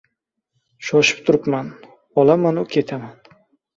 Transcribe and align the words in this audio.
—Shoshib 0.87 1.21
turibman, 1.29 1.69
olamanu 2.23 2.65
ketaman. 2.73 3.33